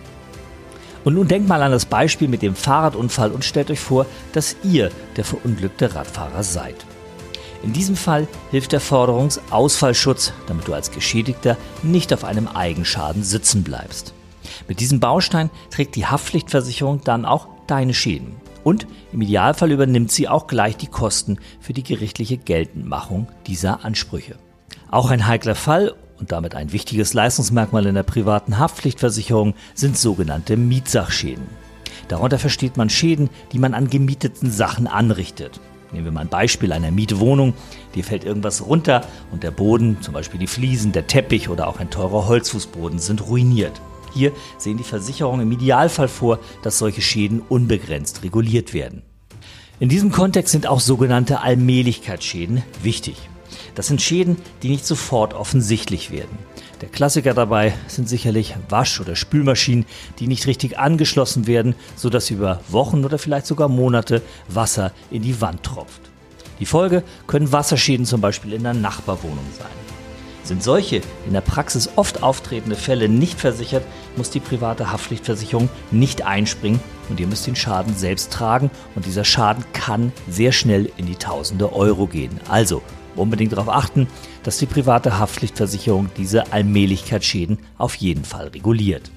Und 1.04 1.16
nun 1.16 1.28
denkt 1.28 1.50
mal 1.50 1.64
an 1.64 1.72
das 1.72 1.88
Beispiel 1.88 2.28
mit 2.28 2.44
dem 2.44 2.54
Fahrradunfall 2.54 3.32
und 3.32 3.44
stellt 3.44 3.72
euch 3.72 3.80
vor, 3.80 4.06
dass 4.34 4.56
ihr 4.62 4.92
der 5.16 5.26
verunglückte 5.26 5.96
Radfahrer 5.96 6.44
seid. 6.44 6.76
In 7.64 7.74
diesem 7.74 7.96
Fall 7.96 8.28
hilft 8.52 8.74
der 8.74 8.80
Forderungsausfallschutz, 8.80 10.34
damit 10.46 10.68
du 10.68 10.76
als 10.76 10.92
Geschädigter 10.92 11.58
nicht 11.82 12.14
auf 12.14 12.24
einem 12.24 12.48
Eigenschaden 12.48 13.24
sitzen 13.24 13.64
bleibst. 13.64 14.14
Mit 14.68 14.82
diesem 14.82 15.00
Baustein 15.00 15.50
trägt 15.72 15.96
die 15.96 16.06
Haftpflichtversicherung 16.06 17.02
dann 17.04 17.26
auch 17.26 17.48
deine 17.66 17.96
Schäden. 17.96 18.36
Und 18.64 18.88
im 19.12 19.22
Idealfall 19.22 19.72
übernimmt 19.72 20.12
sie 20.12 20.28
auch 20.28 20.48
gleich 20.48 20.78
die 20.78 20.88
Kosten 20.88 21.38
für 21.60 21.74
die 21.74 21.84
gerichtliche 21.84 22.38
Geltendmachung 22.38 23.28
dieser 23.46 23.86
Ansprüche. 23.86 24.36
Auch 24.90 25.12
ein 25.12 25.28
heikler 25.28 25.56
Fall 25.56 25.94
und 26.20 26.32
damit 26.32 26.56
ein 26.56 26.72
wichtiges 26.72 27.14
Leistungsmerkmal 27.14 27.86
in 27.86 27.96
der 27.96 28.04
privaten 28.04 28.58
Haftpflichtversicherung 28.58 29.54
sind 29.74 29.98
sogenannte 29.98 30.58
Mietsachschäden. 30.58 31.48
Darunter 32.08 32.40
versteht 32.40 32.78
man 32.78 32.90
Schäden, 32.90 33.30
die 33.52 33.60
man 33.60 33.74
an 33.74 33.90
gemieteten 33.90 34.50
Sachen 34.50 34.88
anrichtet. 34.88 35.60
Nehmen 35.92 36.06
wir 36.06 36.12
mal 36.12 36.22
ein 36.22 36.30
Beispiel 36.30 36.72
einer 36.74 36.92
Mietwohnung. 36.92 37.54
Dir 37.96 38.04
fällt 38.04 38.24
irgendwas 38.24 38.66
runter 38.66 39.02
und 39.32 39.44
der 39.44 39.52
Boden, 39.52 39.98
zum 40.02 40.14
Beispiel 40.14 40.40
die 40.40 40.48
Fliesen, 40.48 40.92
der 40.92 41.08
Teppich 41.08 41.50
oder 41.50 41.68
auch 41.68 41.80
ein 41.80 41.90
teurer 41.90 42.28
Holzfußboden 42.28 43.00
sind 43.00 43.28
ruiniert. 43.28 43.82
Hier 44.18 44.32
sehen 44.58 44.78
die 44.78 44.84
Versicherungen 44.84 45.42
im 45.42 45.52
Idealfall 45.52 46.08
vor, 46.08 46.40
dass 46.64 46.80
solche 46.80 47.02
Schäden 47.02 47.40
unbegrenzt 47.40 48.24
reguliert 48.24 48.74
werden. 48.74 49.04
In 49.80 49.90
diesem 49.90 50.12
Kontext 50.12 50.52
sind 50.52 50.66
auch 50.66 50.80
sogenannte 50.80 51.42
Allmählichkeitsschäden 51.42 52.64
wichtig. 52.82 53.18
Das 53.76 53.86
sind 53.86 54.02
Schäden, 54.02 54.38
die 54.64 54.70
nicht 54.70 54.88
sofort 54.88 55.36
offensichtlich 55.36 56.10
werden. 56.10 56.36
Der 56.82 56.90
Klassiker 56.90 57.36
dabei 57.36 57.76
sind 57.86 58.10
sicherlich 58.10 58.56
Wasch- 58.70 59.00
oder 59.00 59.16
Spülmaschinen, 59.16 59.86
die 60.18 60.26
nicht 60.26 60.48
richtig 60.48 60.80
angeschlossen 60.80 61.46
werden, 61.46 61.76
sodass 61.96 62.32
über 62.32 62.62
Wochen 62.70 63.06
oder 63.06 63.20
vielleicht 63.20 63.46
sogar 63.46 63.70
Monate 63.70 64.24
Wasser 64.48 64.94
in 65.12 65.22
die 65.22 65.40
Wand 65.42 65.62
tropft. 65.62 66.02
Die 66.60 66.66
Folge 66.66 67.04
können 67.28 67.52
Wasserschäden 67.52 68.08
zum 68.08 68.20
Beispiel 68.20 68.54
in 68.54 68.64
der 68.64 68.74
Nachbarwohnung 68.74 69.46
sein. 69.60 69.87
Sind 70.48 70.64
solche 70.64 71.02
in 71.26 71.34
der 71.34 71.42
Praxis 71.42 71.90
oft 71.98 72.24
auftretende 72.24 72.78
Fälle 72.78 73.10
nicht 73.10 73.38
versichert, 73.38 73.84
muss 74.16 74.30
die 74.30 74.40
private 74.40 74.94
Haftpflichtversicherung 74.94 75.68
nicht 75.92 76.26
einspringen 76.26 76.80
und 77.10 77.20
ihr 77.20 77.28
müsst 77.28 77.48
den 77.48 77.58
Schaden 77.58 77.94
selbst 77.98 78.32
tragen 78.32 78.72
und 78.96 79.06
dieser 79.06 79.26
Schaden 79.26 79.66
kann 79.74 80.14
sehr 80.30 80.54
schnell 80.54 80.90
in 80.96 81.06
die 81.06 81.18
Tausende 81.18 81.74
Euro 81.74 82.08
gehen. 82.08 82.40
Also 82.48 82.82
unbedingt 83.18 83.52
darauf 83.52 83.68
achten, 83.68 84.08
dass 84.44 84.58
die 84.58 84.68
private 84.68 85.20
Haftpflichtversicherung 85.20 86.10
diese 86.16 86.54
Allmählichkeitsschäden 86.54 87.58
auf 87.78 87.96
jeden 87.96 88.24
Fall 88.24 88.48
reguliert. 88.48 89.12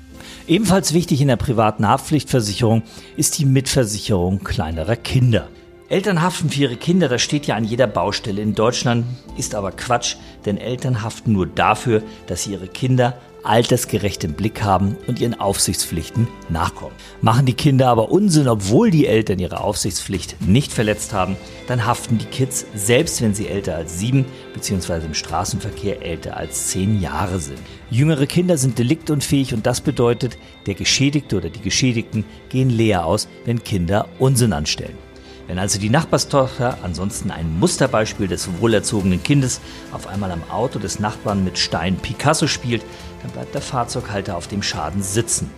Ebenfalls 0.49 0.93
wichtig 0.95 1.21
in 1.21 1.29
der 1.29 1.37
privaten 1.37 1.87
Haftpflichtversicherung 1.87 2.83
ist 3.17 3.39
die 3.39 3.45
Mitversicherung 3.45 4.43
kleinerer 4.43 4.97
Kinder. 4.97 5.47
Eltern 5.91 6.23
haften 6.23 6.51
für 6.51 6.61
ihre 6.61 6.77
Kinder, 6.77 7.09
das 7.09 7.21
steht 7.21 7.49
ja 7.49 7.57
an 7.57 7.65
jeder 7.65 7.89
Baustelle 7.89 8.41
in 8.41 8.55
Deutschland, 8.55 9.05
ist 9.37 9.57
aber 9.57 9.73
Quatsch, 9.73 10.15
denn 10.47 10.57
Eltern 10.57 11.03
haften 11.03 11.33
nur 11.33 11.49
dafür, 11.49 12.05
dass 12.29 12.45
sie 12.45 12.53
ihre 12.53 12.69
Kinder 12.69 13.19
altersgerecht 13.43 14.23
im 14.23 14.35
Blick 14.35 14.63
haben 14.63 14.97
und 15.09 15.19
ihren 15.19 15.41
Aufsichtspflichten 15.41 16.29
nachkommen. 16.49 16.95
Machen 17.23 17.45
die 17.45 17.55
Kinder 17.55 17.89
aber 17.89 18.13
Unsinn, 18.13 18.47
obwohl 18.47 18.93
die 18.93 19.09
Eltern 19.09 19.41
ihre 19.41 19.63
Aufsichtspflicht 19.65 20.41
nicht 20.47 20.71
verletzt 20.73 21.13
haben, 21.13 21.37
dann 21.67 21.85
haften 21.85 22.19
die 22.19 22.27
Kids, 22.27 22.67
selbst 22.73 23.21
wenn 23.21 23.35
sie 23.35 23.49
älter 23.49 23.75
als 23.75 23.99
sieben 23.99 24.27
bzw. 24.55 25.07
im 25.07 25.15
Straßenverkehr 25.15 26.03
älter 26.03 26.37
als 26.37 26.69
zehn 26.69 27.01
Jahre 27.01 27.41
sind. 27.41 27.59
Jüngere 27.91 28.29
Kinder 28.29 28.59
sind 28.59 28.79
deliktunfähig 28.79 29.55
und 29.55 29.67
das 29.67 29.81
bedeutet, 29.81 30.39
der 30.67 30.75
Geschädigte 30.75 31.37
oder 31.37 31.51
die 31.51 31.63
Geschädigten 31.63 32.25
gehen 32.49 32.71
leer 32.71 33.07
aus, 33.07 33.27
wenn 33.45 33.65
Kinder 33.65 34.07
Unsinn 34.21 34.53
anstellen. 34.53 35.10
Wenn 35.51 35.59
also 35.59 35.81
die 35.81 35.91
Nachbarstochter, 35.91 36.79
ansonsten 36.85 37.33
ein 37.33 37.59
Musterbeispiel 37.59 38.29
des 38.29 38.49
wohlerzogenen 38.61 39.21
Kindes, 39.21 39.61
auf 39.91 40.07
einmal 40.07 40.31
am 40.31 40.49
Auto 40.49 40.79
des 40.79 41.01
Nachbarn 41.01 41.43
mit 41.43 41.59
Stein 41.59 41.97
Picasso 41.97 42.47
spielt, 42.47 42.85
dann 43.21 43.33
bleibt 43.33 43.53
der 43.53 43.61
Fahrzeughalter 43.61 44.37
auf 44.37 44.47
dem 44.47 44.63
Schaden 44.63 45.03
sitzen. 45.03 45.51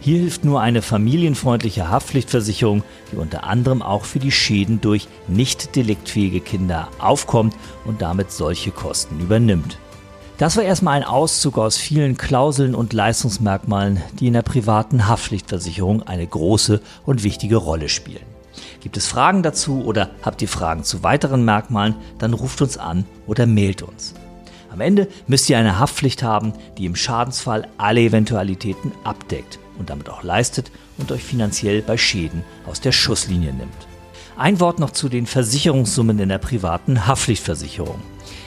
Hier 0.00 0.18
hilft 0.18 0.46
nur 0.46 0.62
eine 0.62 0.80
familienfreundliche 0.80 1.90
Haftpflichtversicherung, 1.90 2.82
die 3.12 3.16
unter 3.16 3.44
anderem 3.44 3.82
auch 3.82 4.06
für 4.06 4.18
die 4.18 4.32
Schäden 4.32 4.80
durch 4.80 5.08
nicht 5.26 5.76
deliktfähige 5.76 6.40
Kinder 6.40 6.88
aufkommt 6.98 7.54
und 7.84 8.00
damit 8.00 8.32
solche 8.32 8.70
Kosten 8.70 9.20
übernimmt. 9.20 9.76
Das 10.38 10.56
war 10.56 10.64
erstmal 10.64 10.96
ein 10.96 11.06
Auszug 11.06 11.58
aus 11.58 11.76
vielen 11.76 12.16
Klauseln 12.16 12.74
und 12.74 12.94
Leistungsmerkmalen, 12.94 14.02
die 14.20 14.28
in 14.28 14.32
der 14.32 14.40
privaten 14.40 15.06
Haftpflichtversicherung 15.06 16.02
eine 16.04 16.26
große 16.26 16.80
und 17.04 17.24
wichtige 17.24 17.56
Rolle 17.56 17.90
spielen. 17.90 18.37
Gibt 18.80 18.96
es 18.96 19.06
Fragen 19.06 19.42
dazu 19.42 19.84
oder 19.84 20.10
habt 20.22 20.42
ihr 20.42 20.48
Fragen 20.48 20.84
zu 20.84 21.02
weiteren 21.02 21.44
Merkmalen, 21.44 21.94
dann 22.18 22.32
ruft 22.32 22.62
uns 22.62 22.78
an 22.78 23.04
oder 23.26 23.46
mailt 23.46 23.82
uns. 23.82 24.14
Am 24.70 24.80
Ende 24.80 25.08
müsst 25.26 25.48
ihr 25.48 25.58
eine 25.58 25.78
Haftpflicht 25.78 26.22
haben, 26.22 26.52
die 26.76 26.86
im 26.86 26.94
Schadensfall 26.94 27.66
alle 27.78 28.00
Eventualitäten 28.00 28.92
abdeckt 29.04 29.58
und 29.78 29.90
damit 29.90 30.08
auch 30.10 30.22
leistet 30.22 30.70
und 30.98 31.10
euch 31.10 31.24
finanziell 31.24 31.82
bei 31.82 31.96
Schäden 31.96 32.44
aus 32.66 32.80
der 32.80 32.92
Schusslinie 32.92 33.52
nimmt. 33.52 33.88
Ein 34.36 34.60
Wort 34.60 34.78
noch 34.78 34.90
zu 34.90 35.08
den 35.08 35.26
Versicherungssummen 35.26 36.18
in 36.20 36.28
der 36.28 36.38
privaten 36.38 37.06
Haftpflichtversicherung. 37.06 38.00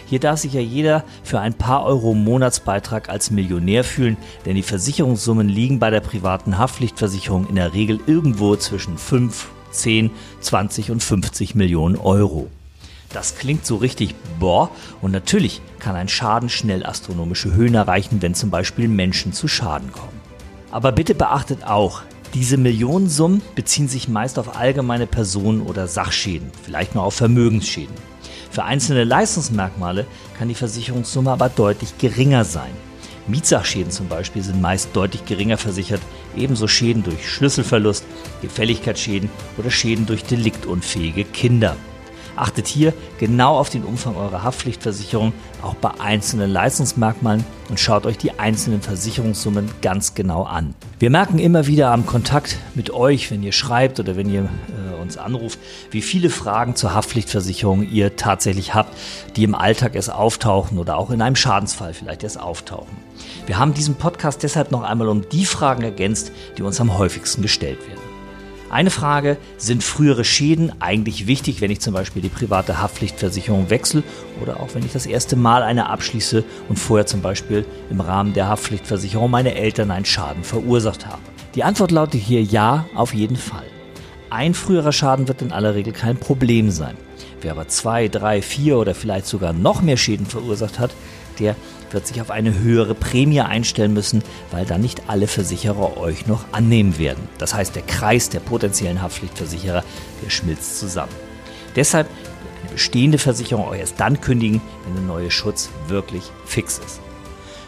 Hier 0.06 0.20
darf 0.20 0.40
sich 0.40 0.54
ja 0.54 0.62
jeder 0.62 1.04
für 1.24 1.40
ein 1.40 1.54
paar 1.54 1.86
Euro 1.86 2.14
Monatsbeitrag 2.14 3.10
als 3.10 3.32
Millionär 3.32 3.84
fühlen, 3.84 4.18
denn 4.46 4.56
die 4.56 4.64
Versicherungssummen 4.64 5.50
liegen 5.50 5.80
bei 5.80 5.90
der 5.90 6.02
privaten 6.02 6.58
Haftpflichtversicherung 6.58 7.48
in 7.48 7.56
der 7.56 7.74
Regel 7.74 8.00
irgendwo 8.08 8.56
zwischen 8.56 8.98
5 8.98 9.50
10, 9.72 10.12
20 10.42 10.92
und 10.92 11.04
50 11.04 11.56
Millionen 11.56 11.96
Euro. 11.98 12.50
Das 13.14 13.36
klingt 13.36 13.66
so 13.66 13.76
richtig 13.76 14.16
boah 14.40 14.70
und 15.02 15.12
natürlich 15.12 15.62
kann 15.80 15.96
ein 15.96 16.08
Schaden 16.08 16.50
schnell 16.50 16.86
astronomische 16.86 17.54
Höhen 17.54 17.76
erreichen, 17.76 18.22
wenn 18.22 18.36
zum 18.36 18.50
Beispiel 18.50 18.88
Menschen 18.88 19.34
zu 19.34 19.48
Schaden 19.48 19.92
kommen. 19.92 20.22
Aber 20.72 20.92
bitte 20.94 21.14
beachtet 21.16 21.66
auch, 21.66 22.04
diese 22.34 22.56
Millionensummen 22.56 23.42
beziehen 23.56 23.90
sich 23.90 24.08
meist 24.08 24.40
auf 24.40 24.56
allgemeine 24.56 25.06
Personen- 25.06 25.64
oder 25.64 25.88
Sachschäden, 25.88 26.50
vielleicht 26.64 26.96
noch 26.96 27.04
auf 27.04 27.16
Vermögensschäden. 27.16 27.94
Für 28.50 28.64
einzelne 28.64 29.04
Leistungsmerkmale 29.04 30.06
kann 30.38 30.48
die 30.48 30.56
Versicherungssumme 30.56 31.32
aber 31.32 31.50
deutlich 31.50 31.98
geringer 31.98 32.46
sein. 32.46 32.72
Mietsachschäden 33.32 33.92
zum 33.92 34.08
Beispiel 34.08 34.44
sind 34.44 34.62
meist 34.62 34.90
deutlich 34.94 35.26
geringer 35.26 35.58
versichert, 35.58 36.02
ebenso 36.36 36.68
Schäden 36.68 37.04
durch 37.04 37.28
Schlüsselverlust, 37.28 38.06
Gefälligkeitsschäden 38.42 39.30
oder 39.58 39.72
Schäden 39.72 40.06
durch 40.06 40.24
deliktunfähige 40.24 41.24
Kinder. 41.24 41.76
Achtet 42.36 42.68
hier 42.68 42.94
genau 43.20 43.58
auf 43.58 43.70
den 43.70 43.84
Umfang 43.84 44.16
eurer 44.16 44.44
Haftpflichtversicherung, 44.44 45.34
auch 45.62 45.76
bei 45.76 45.92
einzelnen 46.00 46.50
Leistungsmerkmalen 46.50 47.44
und 47.70 47.80
schaut 47.80 48.06
euch 48.06 48.18
die 48.18 48.40
einzelnen 48.40 48.82
Versicherungssummen 48.82 49.70
ganz 49.82 50.16
genau 50.16 50.44
an. 50.44 50.74
Wir 51.00 51.10
merken 51.10 51.40
immer 51.40 51.68
wieder 51.68 51.92
am 51.92 52.06
Kontakt 52.06 52.58
mit 52.74 52.92
euch, 52.92 53.32
wenn 53.32 53.44
ihr 53.44 53.52
schreibt 53.52 54.00
oder 54.00 54.16
wenn 54.16 54.30
ihr 54.30 54.44
äh, 54.44 54.91
uns 55.02 55.18
anruft, 55.18 55.60
wie 55.90 56.02
viele 56.02 56.30
Fragen 56.30 56.76
zur 56.76 56.94
Haftpflichtversicherung 56.94 57.90
ihr 57.90 58.16
tatsächlich 58.16 58.74
habt, 58.74 58.96
die 59.36 59.44
im 59.44 59.56
Alltag 59.56 59.96
erst 59.96 60.12
auftauchen 60.12 60.78
oder 60.78 60.98
auch 60.98 61.12
in 61.12 61.22
einem 61.22 61.36
Schadensfall 61.36 61.94
vielleicht 61.94 62.24
erst 62.24 62.40
auftauchen. 62.40 62.96
Wir 63.46 63.60
haben 63.60 63.74
diesen 63.74 63.96
Podcast 63.96 64.44
deshalb 64.44 64.72
noch 64.72 64.84
einmal 64.84 65.10
um 65.10 65.28
die 65.30 65.46
Fragen 65.46 65.84
ergänzt, 65.84 66.32
die 66.58 66.64
uns 66.64 66.80
am 66.80 66.98
häufigsten 66.98 67.42
gestellt 67.42 67.80
werden. 67.88 68.12
Eine 68.72 68.90
Frage, 68.90 69.36
sind 69.58 69.84
frühere 69.84 70.24
Schäden 70.24 70.72
eigentlich 70.80 71.28
wichtig, 71.28 71.60
wenn 71.60 71.72
ich 71.72 71.82
zum 71.82 71.94
Beispiel 71.94 72.22
die 72.22 72.30
private 72.30 72.82
Haftpflichtversicherung 72.82 73.70
wechsle 73.70 74.02
oder 74.42 74.62
auch 74.62 74.70
wenn 74.74 74.86
ich 74.86 74.94
das 74.94 75.06
erste 75.06 75.36
Mal 75.36 75.62
eine 75.62 75.90
abschließe 75.90 76.46
und 76.70 76.80
vorher 76.80 77.06
zum 77.06 77.22
Beispiel 77.22 77.66
im 77.90 78.00
Rahmen 78.00 78.32
der 78.32 78.48
Haftpflichtversicherung 78.48 79.30
meine 79.30 79.56
Eltern 79.56 79.92
einen 79.92 80.06
Schaden 80.06 80.46
verursacht 80.46 81.06
habe? 81.06 81.22
Die 81.54 81.66
Antwort 81.66 81.92
lautet 81.92 82.22
hier 82.22 82.42
ja, 82.42 82.86
auf 82.96 83.14
jeden 83.14 83.36
Fall. 83.36 83.71
Ein 84.32 84.54
früherer 84.54 84.94
Schaden 84.94 85.28
wird 85.28 85.42
in 85.42 85.52
aller 85.52 85.76
Regel 85.76 85.92
kein 85.92 86.16
Problem 86.16 86.72
sein. 86.72 86.96
Wer 87.42 87.52
aber 87.52 87.68
zwei, 87.68 88.08
drei, 88.08 88.42
vier 88.42 88.78
oder 88.78 88.96
vielleicht 88.96 89.26
sogar 89.26 89.52
noch 89.52 89.82
mehr 89.82 89.98
Schäden 89.98 90.26
verursacht 90.26 90.80
hat, 90.80 90.92
der 91.40 91.58
wird 91.92 92.08
sich 92.08 92.22
auf 92.22 92.32
eine 92.32 92.58
höhere 92.58 92.96
Prämie 92.96 93.42
einstellen 93.42 93.92
müssen, 93.92 94.24
weil 94.50 94.66
dann 94.66 94.80
nicht 94.80 95.10
alle 95.10 95.28
Versicherer 95.28 95.98
euch 95.98 96.28
noch 96.28 96.46
annehmen 96.54 96.98
werden. 96.98 97.28
Das 97.40 97.54
heißt, 97.54 97.76
der 97.76 97.82
Kreis 97.82 98.30
der 98.30 98.40
potenziellen 98.40 99.02
Haftpflichtversicherer, 99.02 99.84
der 100.24 100.30
schmilzt 100.30 100.80
zusammen. 100.80 101.12
Deshalb 101.76 102.08
eine 102.62 102.72
bestehende 102.72 103.18
Versicherung 103.18 103.68
euch 103.68 103.82
erst 103.82 104.00
dann 104.00 104.22
kündigen, 104.22 104.62
wenn 104.86 104.94
der 104.94 105.04
neue 105.04 105.30
Schutz 105.30 105.70
wirklich 105.90 106.24
fix 106.46 106.78
ist. 106.78 107.02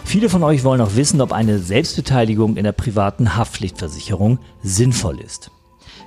Viele 0.06 0.30
von 0.30 0.44
euch 0.44 0.64
wollen 0.64 0.80
auch 0.80 0.96
wissen, 0.96 1.20
ob 1.20 1.34
eine 1.34 1.60
Selbstbeteiligung 1.60 2.56
in 2.56 2.64
der 2.64 2.72
privaten 2.72 3.36
Haftpflichtversicherung 3.36 4.40
sinnvoll 4.62 5.20
ist. 5.20 5.52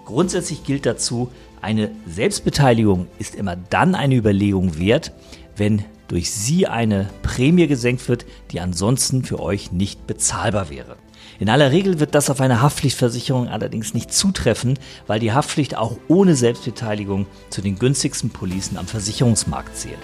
Grundsätzlich 0.06 0.62
gilt 0.62 0.86
dazu, 0.86 1.30
eine 1.60 1.90
Selbstbeteiligung 2.06 3.08
ist 3.18 3.34
immer 3.34 3.56
dann 3.56 3.96
eine 3.96 4.14
Überlegung 4.14 4.78
wert, 4.78 5.12
wenn 5.56 5.84
durch 6.06 6.30
sie 6.30 6.68
eine 6.68 7.10
Prämie 7.22 7.66
gesenkt 7.66 8.08
wird, 8.08 8.24
die 8.52 8.60
ansonsten 8.60 9.24
für 9.24 9.40
euch 9.40 9.72
nicht 9.72 10.06
bezahlbar 10.06 10.70
wäre. 10.70 10.96
In 11.40 11.50
aller 11.50 11.72
Regel 11.72 11.98
wird 11.98 12.14
das 12.14 12.30
auf 12.30 12.40
eine 12.40 12.62
Haftpflichtversicherung 12.62 13.48
allerdings 13.48 13.94
nicht 13.94 14.12
zutreffen, 14.12 14.78
weil 15.08 15.18
die 15.18 15.32
Haftpflicht 15.32 15.76
auch 15.76 15.98
ohne 16.06 16.36
Selbstbeteiligung 16.36 17.26
zu 17.50 17.60
den 17.60 17.76
günstigsten 17.76 18.30
Policen 18.30 18.78
am 18.78 18.86
Versicherungsmarkt 18.86 19.76
zählt. 19.76 19.98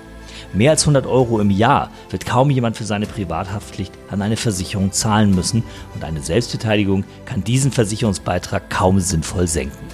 Mehr 0.52 0.72
als 0.72 0.82
100 0.82 1.06
Euro 1.06 1.40
im 1.40 1.50
Jahr 1.50 1.90
wird 2.10 2.26
kaum 2.26 2.50
jemand 2.50 2.76
für 2.76 2.84
seine 2.84 3.06
Privathaftpflicht 3.06 3.92
an 4.10 4.20
eine 4.20 4.36
Versicherung 4.36 4.92
zahlen 4.92 5.34
müssen 5.34 5.62
und 5.94 6.04
eine 6.04 6.22
Selbstbeteiligung 6.22 7.04
kann 7.24 7.44
diesen 7.44 7.72
Versicherungsbeitrag 7.72 8.68
kaum 8.68 9.00
sinnvoll 9.00 9.46
senken. 9.46 9.91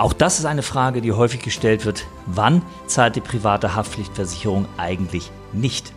Auch 0.00 0.14
das 0.14 0.38
ist 0.38 0.46
eine 0.46 0.62
Frage, 0.62 1.02
die 1.02 1.12
häufig 1.12 1.42
gestellt 1.42 1.84
wird. 1.84 2.06
Wann 2.24 2.62
zahlt 2.86 3.16
die 3.16 3.20
private 3.20 3.74
Haftpflichtversicherung 3.74 4.66
eigentlich 4.78 5.30
nicht? 5.52 5.92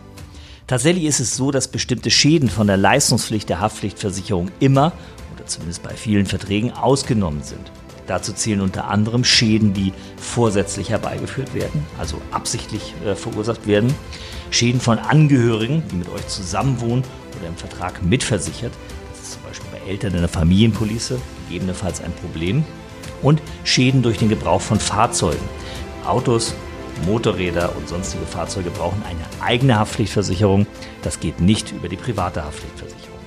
Tatsächlich 0.66 1.04
ist 1.04 1.20
es 1.20 1.36
so, 1.36 1.50
dass 1.50 1.68
bestimmte 1.68 2.10
Schäden 2.10 2.50
von 2.50 2.66
der 2.66 2.76
Leistungspflicht 2.76 3.48
der 3.48 3.60
Haftpflichtversicherung 3.60 4.50
immer 4.60 4.92
oder 5.34 5.46
zumindest 5.46 5.82
bei 5.82 5.94
vielen 5.94 6.26
Verträgen 6.26 6.70
ausgenommen 6.70 7.42
sind. 7.42 7.72
Dazu 8.06 8.34
zählen 8.34 8.60
unter 8.60 8.88
anderem 8.88 9.24
Schäden, 9.24 9.72
die 9.72 9.94
vorsätzlich 10.18 10.90
herbeigeführt 10.90 11.54
werden, 11.54 11.86
also 11.98 12.20
absichtlich 12.30 12.92
äh, 13.06 13.14
verursacht 13.14 13.66
werden, 13.66 13.94
Schäden 14.50 14.82
von 14.82 14.98
Angehörigen, 14.98 15.82
die 15.90 15.96
mit 15.96 16.10
euch 16.10 16.26
zusammenwohnen 16.26 17.04
oder 17.38 17.48
im 17.48 17.56
Vertrag 17.56 18.04
mitversichert, 18.04 18.72
das 19.12 19.22
ist 19.22 19.32
zum 19.32 19.42
Beispiel 19.44 19.70
bei 19.72 19.90
Eltern 19.90 20.12
in 20.12 20.20
der 20.20 20.28
Familienpolice 20.28 21.18
gegebenenfalls 21.48 22.02
ein 22.02 22.12
Problem, 22.12 22.66
und 23.22 23.40
Schäden 23.64 24.02
durch 24.02 24.18
den 24.18 24.28
Gebrauch 24.28 24.60
von 24.60 24.80
Fahrzeugen. 24.80 25.48
Autos, 26.04 26.54
Motorräder 27.06 27.74
und 27.76 27.88
sonstige 27.88 28.26
Fahrzeuge 28.26 28.70
brauchen 28.70 29.02
eine 29.08 29.42
eigene 29.42 29.78
Haftpflichtversicherung. 29.78 30.66
Das 31.02 31.20
geht 31.20 31.40
nicht 31.40 31.72
über 31.72 31.88
die 31.88 31.96
private 31.96 32.44
Haftpflichtversicherung. 32.44 33.18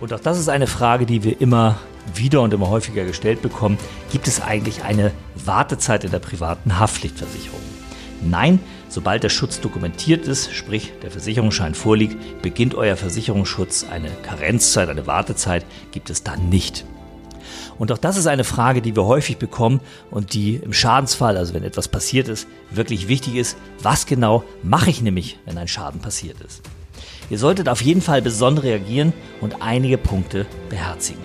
Und 0.00 0.12
auch 0.12 0.20
das 0.20 0.38
ist 0.38 0.48
eine 0.48 0.66
Frage, 0.66 1.06
die 1.06 1.24
wir 1.24 1.40
immer 1.40 1.78
wieder 2.14 2.42
und 2.42 2.52
immer 2.52 2.68
häufiger 2.68 3.04
gestellt 3.04 3.40
bekommen. 3.40 3.78
Gibt 4.12 4.28
es 4.28 4.40
eigentlich 4.40 4.84
eine 4.84 5.12
Wartezeit 5.34 6.04
in 6.04 6.10
der 6.10 6.18
privaten 6.18 6.78
Haftpflichtversicherung? 6.78 7.60
Nein, 8.22 8.60
sobald 8.88 9.22
der 9.22 9.28
Schutz 9.28 9.60
dokumentiert 9.60 10.26
ist, 10.26 10.52
sprich 10.52 10.92
der 11.02 11.10
Versicherungsschein 11.10 11.74
vorliegt, 11.74 12.42
beginnt 12.42 12.74
euer 12.74 12.96
Versicherungsschutz. 12.96 13.86
Eine 13.90 14.10
Karenzzeit, 14.22 14.88
eine 14.88 15.06
Wartezeit 15.06 15.64
gibt 15.92 16.10
es 16.10 16.22
dann 16.22 16.48
nicht. 16.48 16.84
Und 17.78 17.90
auch 17.92 17.98
das 17.98 18.16
ist 18.16 18.26
eine 18.26 18.44
Frage, 18.44 18.82
die 18.82 18.94
wir 18.96 19.04
häufig 19.04 19.38
bekommen 19.38 19.80
und 20.10 20.34
die 20.34 20.56
im 20.56 20.72
Schadensfall, 20.72 21.36
also 21.36 21.54
wenn 21.54 21.64
etwas 21.64 21.88
passiert 21.88 22.28
ist, 22.28 22.46
wirklich 22.70 23.08
wichtig 23.08 23.36
ist. 23.36 23.56
Was 23.82 24.06
genau 24.06 24.44
mache 24.62 24.90
ich 24.90 25.02
nämlich, 25.02 25.38
wenn 25.44 25.58
ein 25.58 25.68
Schaden 25.68 26.00
passiert 26.00 26.40
ist? 26.40 26.62
Ihr 27.30 27.38
solltet 27.38 27.68
auf 27.68 27.82
jeden 27.82 28.02
Fall 28.02 28.22
besonnen 28.22 28.58
reagieren 28.58 29.12
und 29.40 29.62
einige 29.62 29.98
Punkte 29.98 30.46
beherzigen. 30.68 31.22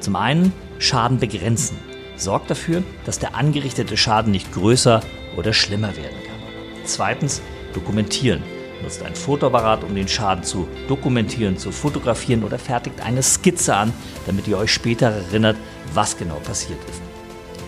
Zum 0.00 0.16
einen 0.16 0.52
Schaden 0.78 1.18
begrenzen. 1.18 1.78
Sorgt 2.16 2.50
dafür, 2.50 2.82
dass 3.06 3.18
der 3.18 3.34
angerichtete 3.34 3.96
Schaden 3.96 4.32
nicht 4.32 4.52
größer 4.52 5.00
oder 5.36 5.52
schlimmer 5.52 5.96
werden 5.96 6.22
kann. 6.26 6.84
Zweitens 6.84 7.40
dokumentieren. 7.72 8.42
Nutzt 8.82 9.02
ein 9.02 9.14
Fotoapparat, 9.14 9.84
um 9.84 9.94
den 9.94 10.08
Schaden 10.08 10.42
zu 10.42 10.66
dokumentieren, 10.88 11.56
zu 11.56 11.70
fotografieren 11.70 12.42
oder 12.42 12.58
fertigt 12.58 13.00
eine 13.00 13.22
Skizze 13.22 13.76
an, 13.76 13.92
damit 14.26 14.48
ihr 14.48 14.58
euch 14.58 14.72
später 14.72 15.06
erinnert, 15.06 15.56
was 15.94 16.16
genau 16.16 16.36
passiert 16.36 16.80
ist. 16.90 17.00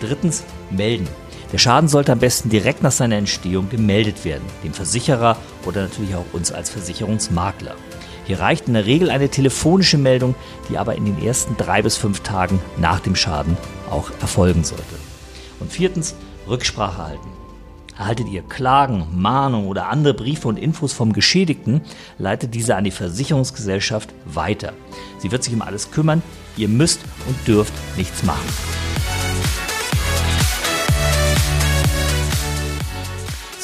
Drittens, 0.01 0.43
melden. 0.69 1.07
Der 1.53 1.57
Schaden 1.57 1.87
sollte 1.87 2.11
am 2.11 2.19
besten 2.19 2.49
direkt 2.49 2.83
nach 2.83 2.91
seiner 2.91 3.15
Entstehung 3.15 3.69
gemeldet 3.69 4.25
werden, 4.25 4.43
dem 4.63 4.73
Versicherer 4.73 5.37
oder 5.65 5.83
natürlich 5.83 6.15
auch 6.15 6.25
uns 6.33 6.51
als 6.51 6.69
Versicherungsmakler. 6.69 7.75
Hier 8.25 8.39
reicht 8.39 8.67
in 8.67 8.73
der 8.73 8.85
Regel 8.85 9.09
eine 9.09 9.29
telefonische 9.29 9.97
Meldung, 9.97 10.35
die 10.67 10.77
aber 10.77 10.95
in 10.95 11.05
den 11.05 11.23
ersten 11.23 11.55
drei 11.55 11.81
bis 11.81 11.95
fünf 11.95 12.21
Tagen 12.21 12.59
nach 12.77 12.99
dem 12.99 13.15
Schaden 13.15 13.55
auch 13.89 14.11
erfolgen 14.19 14.63
sollte. 14.63 14.95
Und 15.59 15.71
viertens, 15.71 16.15
Rücksprache 16.47 16.97
halten. 16.97 17.44
Erhaltet 17.97 18.27
ihr 18.27 18.41
Klagen, 18.41 19.07
Mahnungen 19.13 19.67
oder 19.67 19.87
andere 19.89 20.13
Briefe 20.13 20.47
und 20.47 20.57
Infos 20.57 20.91
vom 20.91 21.13
Geschädigten, 21.13 21.81
leitet 22.17 22.53
diese 22.53 22.75
an 22.75 22.83
die 22.83 22.91
Versicherungsgesellschaft 22.91 24.13
weiter. 24.25 24.73
Sie 25.19 25.31
wird 25.31 25.43
sich 25.43 25.53
um 25.53 25.61
alles 25.61 25.91
kümmern. 25.91 26.21
Ihr 26.57 26.67
müsst 26.67 27.01
und 27.27 27.47
dürft 27.47 27.73
nichts 27.97 28.23
machen. 28.23 28.47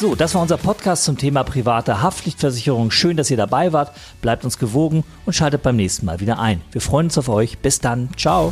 So, 0.01 0.15
das 0.15 0.33
war 0.33 0.41
unser 0.41 0.57
Podcast 0.57 1.03
zum 1.03 1.15
Thema 1.15 1.43
private 1.43 2.01
Haftpflichtversicherung. 2.01 2.89
Schön, 2.89 3.17
dass 3.17 3.29
ihr 3.29 3.38
dabei 3.38 3.71
wart. 3.71 3.95
Bleibt 4.21 4.43
uns 4.45 4.57
gewogen 4.57 5.03
und 5.27 5.33
schaltet 5.33 5.61
beim 5.61 5.75
nächsten 5.75 6.07
Mal 6.07 6.19
wieder 6.19 6.39
ein. 6.39 6.61
Wir 6.71 6.81
freuen 6.81 7.05
uns 7.05 7.19
auf 7.19 7.29
euch. 7.29 7.59
Bis 7.59 7.81
dann. 7.81 8.09
Ciao. 8.17 8.51